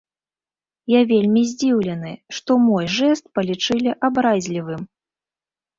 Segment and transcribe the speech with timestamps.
[0.91, 4.81] Я вельмі здзіўлены, што мой жэст палічылі абразлівым.